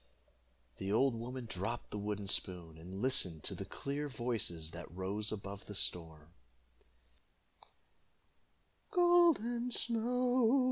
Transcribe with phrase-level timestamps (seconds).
[0.79, 5.31] The old woman dropped the wooden spoon, and listened to the clear voices that rose
[5.31, 6.33] above the storm:
[8.89, 10.59] "Golden Snow!